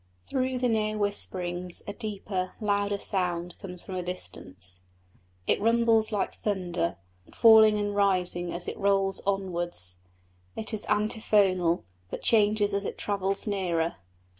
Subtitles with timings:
[0.23, 4.79] Through the near whisperings a deeper, louder sound comes from a distance.
[5.45, 6.97] It rumbles like thunder,
[7.35, 9.97] falling and rising as it rolls onwards;
[10.55, 13.97] it is antiphonal, but changes as it travels nearer.